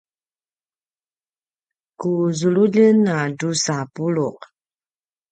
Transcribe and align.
ku 1.99 2.11
zululjen 2.39 2.99
a 3.17 3.19
drusa 3.37 3.77
puluq 3.93 4.39